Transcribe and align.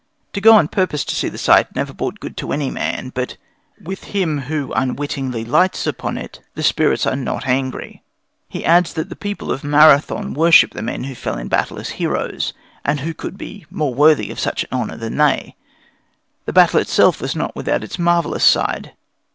To 0.33 0.41
go 0.41 0.55
on 0.55 0.67
purpose 0.67 1.05
to 1.05 1.13
see 1.13 1.29
the 1.29 1.37
sight 1.37 1.75
never 1.75 1.93
brought 1.93 2.19
good 2.19 2.35
to 2.37 2.51
any 2.51 2.71
man; 2.71 3.11
but 3.13 3.37
with 3.79 4.05
him 4.15 4.39
who 4.39 4.73
unwittingly 4.73 5.45
lights 5.45 5.85
upon 5.85 6.17
it 6.17 6.41
the 6.55 6.63
spirits 6.63 7.05
are 7.05 7.15
not 7.15 7.45
angry. 7.45 8.01
He 8.49 8.65
adds 8.65 8.93
that 8.95 9.09
the 9.09 9.15
people 9.15 9.51
of 9.51 9.63
Marathon 9.63 10.33
worship 10.33 10.71
the 10.73 10.81
men 10.81 11.03
who 11.03 11.13
fell 11.13 11.37
in 11.37 11.49
the 11.49 11.55
battle 11.55 11.77
as 11.77 11.89
heroes; 12.01 12.51
and 12.83 13.01
who 13.01 13.13
could 13.13 13.37
be 13.37 13.67
more 13.69 13.93
worthy 13.93 14.31
of 14.31 14.39
such 14.39 14.65
honour 14.71 14.97
than 14.97 15.17
they? 15.17 15.55
The 16.45 16.53
battle 16.53 16.79
itself 16.79 17.21
was 17.21 17.35
not 17.35 17.55
without 17.55 17.83
its 17.83 17.99
marvellous 17.99 18.43
side. 18.43 18.93